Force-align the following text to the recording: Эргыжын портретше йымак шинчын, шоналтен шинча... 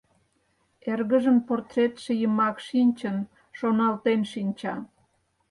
Эргыжын 0.91 1.37
портретше 1.47 2.11
йымак 2.21 2.57
шинчын, 2.67 3.17
шоналтен 3.57 4.21
шинча... 4.31 4.75